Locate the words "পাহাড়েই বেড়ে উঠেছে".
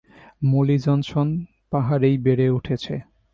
1.71-2.95